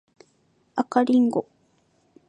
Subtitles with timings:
[0.75, 1.47] 赤リンゴ